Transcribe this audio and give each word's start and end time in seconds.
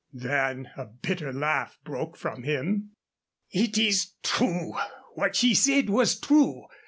Then 0.13 0.71
a 0.75 0.85
bitter 0.87 1.31
laugh 1.31 1.77
broke 1.83 2.17
from 2.17 2.41
him. 2.41 2.93
"It 3.51 3.77
is 3.77 4.13
true 4.23 4.73
what 5.13 5.35
she 5.35 5.53
said 5.53 5.91
was 5.91 6.19
true. 6.19 6.63